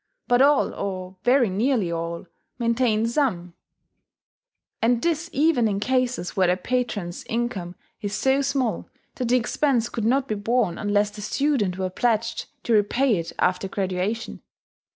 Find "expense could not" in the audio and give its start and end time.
9.37-10.27